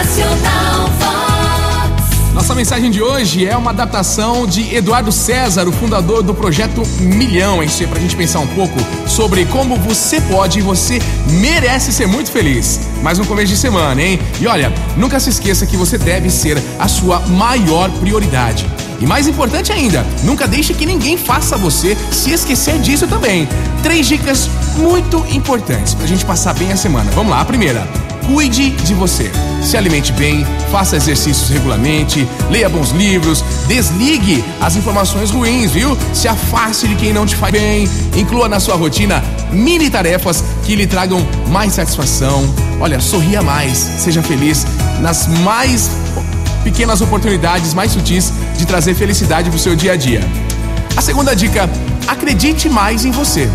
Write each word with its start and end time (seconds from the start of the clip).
Motivacional 0.00 0.86
Vox. 0.98 2.32
Nossa 2.32 2.54
mensagem 2.54 2.90
de 2.90 3.02
hoje 3.02 3.46
é 3.46 3.54
uma 3.54 3.70
adaptação 3.70 4.46
de 4.46 4.74
Eduardo 4.74 5.12
César, 5.12 5.68
o 5.68 5.72
fundador 5.72 6.22
do 6.22 6.32
projeto 6.32 6.82
Milhão. 7.00 7.62
Isso 7.62 7.84
é 7.84 7.86
pra 7.86 8.00
gente 8.00 8.16
pensar 8.16 8.38
um 8.38 8.46
pouco 8.46 8.78
sobre 9.06 9.44
como 9.44 9.76
você 9.76 10.18
pode 10.22 10.58
e 10.58 10.62
você 10.62 11.00
merece 11.38 11.92
ser 11.92 12.06
muito 12.06 12.30
feliz. 12.30 12.80
Mais 13.02 13.18
um 13.18 13.24
começo 13.24 13.48
de 13.48 13.58
semana, 13.58 14.00
hein? 14.00 14.18
E 14.40 14.46
olha, 14.46 14.72
nunca 14.96 15.20
se 15.20 15.28
esqueça 15.28 15.66
que 15.66 15.76
você 15.76 15.98
deve 15.98 16.30
ser 16.30 16.56
a 16.78 16.88
sua 16.88 17.20
maior 17.20 17.90
prioridade. 17.90 18.66
E 19.00 19.06
mais 19.06 19.28
importante 19.28 19.70
ainda, 19.70 20.06
nunca 20.24 20.48
deixe 20.48 20.72
que 20.72 20.86
ninguém 20.86 21.18
faça 21.18 21.58
você 21.58 21.94
se 22.10 22.30
esquecer 22.32 22.78
disso 22.78 23.06
também. 23.06 23.46
Três 23.82 24.08
dicas 24.08 24.48
muito 24.78 25.22
importantes 25.30 25.92
pra 25.92 26.06
gente 26.06 26.24
passar 26.24 26.54
bem 26.54 26.72
a 26.72 26.76
semana. 26.76 27.10
Vamos 27.10 27.30
lá, 27.30 27.42
a 27.42 27.44
primeira. 27.44 27.86
Cuide 28.26 28.70
de 28.70 28.94
você. 28.94 29.30
Se 29.60 29.76
alimente 29.76 30.12
bem, 30.12 30.44
faça 30.70 30.96
exercícios 30.96 31.48
regularmente, 31.50 32.26
leia 32.50 32.68
bons 32.68 32.90
livros, 32.90 33.44
desligue 33.68 34.42
as 34.60 34.74
informações 34.74 35.30
ruins, 35.30 35.70
viu? 35.70 35.96
Se 36.14 36.26
afaste 36.26 36.88
de 36.88 36.94
quem 36.94 37.12
não 37.12 37.26
te 37.26 37.36
faz 37.36 37.52
bem, 37.52 37.88
inclua 38.16 38.48
na 38.48 38.58
sua 38.58 38.74
rotina 38.74 39.22
mini 39.52 39.90
tarefas 39.90 40.42
que 40.64 40.74
lhe 40.74 40.86
tragam 40.86 41.26
mais 41.48 41.74
satisfação. 41.74 42.42
Olha, 42.80 43.00
sorria 43.00 43.42
mais, 43.42 43.76
seja 43.76 44.22
feliz 44.22 44.66
nas 45.00 45.26
mais 45.26 45.90
pequenas 46.64 47.00
oportunidades 47.00 47.74
mais 47.74 47.92
sutis 47.92 48.32
de 48.56 48.66
trazer 48.66 48.94
felicidade 48.94 49.50
para 49.50 49.56
o 49.56 49.60
seu 49.60 49.74
dia 49.74 49.92
a 49.92 49.96
dia. 49.96 50.20
A 50.96 51.02
segunda 51.02 51.34
dica: 51.34 51.68
acredite 52.06 52.68
mais 52.68 53.04
em 53.04 53.10
você. 53.10 53.48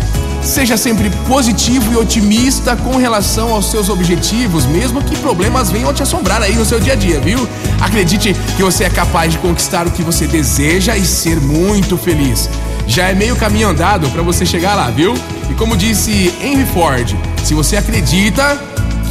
Seja 0.46 0.76
sempre 0.76 1.10
positivo 1.26 1.92
e 1.92 1.96
otimista 1.96 2.76
com 2.76 2.96
relação 2.96 3.52
aos 3.52 3.68
seus 3.68 3.88
objetivos, 3.88 4.64
mesmo 4.64 5.02
que 5.02 5.16
problemas 5.16 5.70
venham 5.72 5.92
te 5.92 6.04
assombrar 6.04 6.40
aí 6.40 6.54
no 6.54 6.64
seu 6.64 6.78
dia 6.78 6.92
a 6.92 6.96
dia, 6.96 7.20
viu? 7.20 7.48
Acredite 7.80 8.32
que 8.56 8.62
você 8.62 8.84
é 8.84 8.88
capaz 8.88 9.32
de 9.32 9.38
conquistar 9.38 9.88
o 9.88 9.90
que 9.90 10.04
você 10.04 10.24
deseja 10.24 10.96
e 10.96 11.04
ser 11.04 11.40
muito 11.40 11.98
feliz. 11.98 12.48
Já 12.86 13.08
é 13.08 13.14
meio 13.14 13.34
caminho 13.34 13.68
andado 13.70 14.08
para 14.10 14.22
você 14.22 14.46
chegar 14.46 14.76
lá, 14.76 14.88
viu? 14.88 15.14
E 15.50 15.54
como 15.54 15.76
disse 15.76 16.32
Henry 16.40 16.64
Ford, 16.66 17.12
se 17.44 17.52
você 17.52 17.76
acredita 17.76 18.56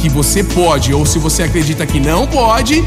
que 0.00 0.08
você 0.08 0.42
pode 0.42 0.94
ou 0.94 1.04
se 1.04 1.18
você 1.18 1.42
acredita 1.42 1.84
que 1.84 2.00
não 2.00 2.26
pode, 2.26 2.82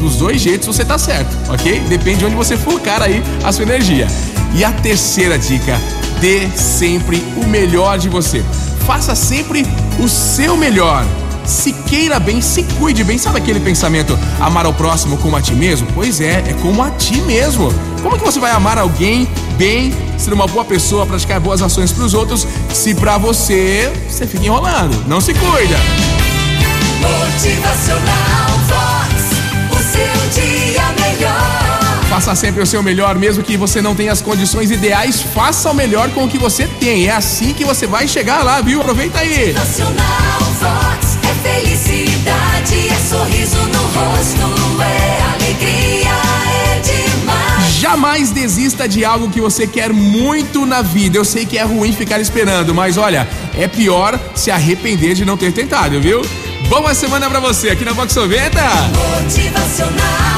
dos 0.00 0.16
dois 0.16 0.40
jeitos 0.40 0.66
você 0.66 0.86
tá 0.86 0.96
certo, 0.96 1.36
ok? 1.52 1.80
Depende 1.80 2.20
de 2.20 2.24
onde 2.24 2.34
você 2.34 2.56
focar 2.56 3.02
aí 3.02 3.22
a 3.44 3.52
sua 3.52 3.64
energia. 3.64 4.08
E 4.54 4.64
a 4.64 4.72
terceira 4.72 5.38
dica: 5.38 5.78
dê 6.20 6.48
sempre 6.54 7.22
o 7.36 7.46
melhor 7.46 7.98
de 7.98 8.08
você. 8.08 8.44
Faça 8.86 9.14
sempre 9.14 9.66
o 9.98 10.08
seu 10.08 10.56
melhor. 10.56 11.04
Se 11.44 11.72
queira 11.72 12.20
bem, 12.20 12.40
se 12.40 12.62
cuide 12.78 13.02
bem. 13.02 13.18
Sabe 13.18 13.38
aquele 13.38 13.60
pensamento 13.60 14.18
amar 14.38 14.66
ao 14.66 14.74
próximo 14.74 15.16
como 15.18 15.36
a 15.36 15.40
ti 15.40 15.54
mesmo? 15.54 15.86
Pois 15.94 16.20
é, 16.20 16.44
é 16.46 16.56
como 16.62 16.82
a 16.82 16.90
ti 16.90 17.20
mesmo. 17.22 17.72
Como 18.02 18.16
que 18.18 18.24
você 18.24 18.38
vai 18.38 18.52
amar 18.52 18.78
alguém 18.78 19.28
bem, 19.56 19.92
ser 20.16 20.32
uma 20.32 20.46
boa 20.46 20.64
pessoa, 20.64 21.06
praticar 21.06 21.40
boas 21.40 21.60
ações 21.60 21.92
para 21.92 22.04
os 22.04 22.14
outros, 22.14 22.46
se 22.72 22.94
para 22.94 23.18
você 23.18 23.92
você 24.08 24.26
fica 24.26 24.44
enrolando? 24.44 25.06
Não 25.06 25.20
se 25.20 25.34
cuida. 25.34 25.76
Faça 32.30 32.42
sempre 32.42 32.62
o 32.62 32.66
seu 32.66 32.80
melhor, 32.80 33.18
mesmo 33.18 33.42
que 33.42 33.56
você 33.56 33.82
não 33.82 33.92
tenha 33.92 34.12
as 34.12 34.22
condições 34.22 34.70
ideais, 34.70 35.20
faça 35.20 35.68
o 35.68 35.74
melhor 35.74 36.10
com 36.10 36.22
o 36.22 36.28
que 36.28 36.38
você 36.38 36.64
tem. 36.64 37.08
É 37.08 37.10
assim 37.10 37.52
que 37.52 37.64
você 37.64 37.88
vai 37.88 38.06
chegar 38.06 38.44
lá, 38.44 38.60
viu? 38.60 38.80
Aproveita 38.80 39.18
aí. 39.18 39.48
Motivacional 39.48 40.40
Vox. 40.60 41.18
É 41.28 41.48
felicidade, 41.48 42.88
é 42.88 43.08
sorriso 43.08 43.56
no 43.56 43.82
rosto, 43.82 44.80
é 44.80 45.22
alegria, 45.34 46.12
é 46.68 46.78
demais. 46.78 47.74
Jamais 47.74 48.30
desista 48.30 48.88
de 48.88 49.04
algo 49.04 49.28
que 49.28 49.40
você 49.40 49.66
quer 49.66 49.92
muito 49.92 50.64
na 50.64 50.82
vida. 50.82 51.18
Eu 51.18 51.24
sei 51.24 51.44
que 51.44 51.58
é 51.58 51.64
ruim 51.64 51.92
ficar 51.92 52.20
esperando, 52.20 52.72
mas 52.72 52.96
olha, 52.96 53.26
é 53.58 53.66
pior 53.66 54.16
se 54.36 54.52
arrepender 54.52 55.14
de 55.14 55.24
não 55.24 55.36
ter 55.36 55.52
tentado, 55.52 56.00
viu? 56.00 56.22
Boa 56.68 56.94
semana 56.94 57.28
pra 57.28 57.40
você 57.40 57.70
aqui 57.70 57.84
na 57.84 57.92
Vox 57.92 58.14
90. 58.14 58.62
Motivacional 59.20 60.29